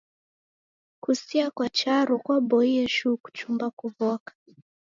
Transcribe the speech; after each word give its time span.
Kusia 1.03 1.51
kwa 1.51 1.69
charo 1.77 2.15
kwaboie 2.25 2.83
shuu 2.95 3.17
kuchumba 3.23 3.67
kuw'oka. 3.77 4.33